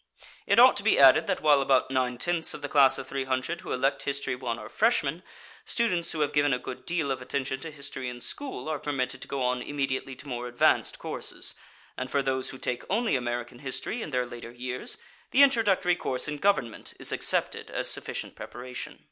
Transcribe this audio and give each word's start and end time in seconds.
It 0.47 0.57
ought 0.59 0.75
to 0.77 0.83
be 0.83 0.97
added 0.97 1.27
that 1.27 1.41
while 1.41 1.61
about 1.61 1.91
nine 1.91 2.17
tenths 2.17 2.55
of 2.55 2.63
the 2.63 2.67
class 2.67 2.97
of 2.97 3.05
three 3.05 3.25
hundred 3.25 3.61
who 3.61 3.71
elect 3.71 4.01
History 4.01 4.33
1 4.35 4.57
are 4.57 4.67
freshmen, 4.67 5.21
students 5.63 6.11
who 6.11 6.21
have 6.21 6.33
given 6.33 6.53
a 6.53 6.57
good 6.57 6.87
deal 6.87 7.11
of 7.11 7.21
attention 7.21 7.59
to 7.59 7.69
history 7.69 8.09
in 8.09 8.19
school 8.19 8.67
are 8.67 8.79
permitted 8.79 9.21
to 9.21 9.27
go 9.27 9.43
on 9.43 9.61
immediately 9.61 10.15
to 10.15 10.27
more 10.27 10.47
advanced 10.47 10.97
courses; 10.97 11.53
and 11.97 12.09
for 12.09 12.23
those 12.23 12.49
who 12.49 12.57
take 12.57 12.83
only 12.89 13.15
American 13.15 13.59
history 13.59 14.01
in 14.01 14.09
their 14.09 14.25
later 14.25 14.49
years, 14.49 14.97
the 15.29 15.43
introductory 15.43 15.95
course 15.95 16.27
in 16.27 16.39
government 16.39 16.95
is 16.99 17.11
accepted 17.11 17.69
as 17.69 17.87
sufficient 17.87 18.35
preparation. 18.35 18.99